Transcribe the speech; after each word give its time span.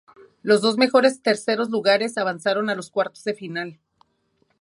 Los 0.41 0.61
dos 0.61 0.77
mejores 0.79 1.21
terceros 1.21 1.69
lugares 1.69 2.17
avanzaron 2.17 2.71
a 2.71 2.75
los 2.75 2.89
cuartos 2.89 3.23
de 3.23 3.35
final. 3.35 3.79